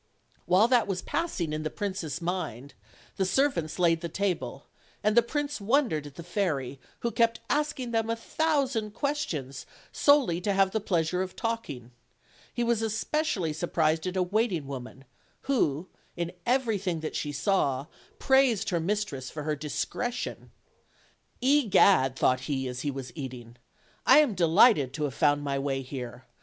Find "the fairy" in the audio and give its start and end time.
6.15-6.79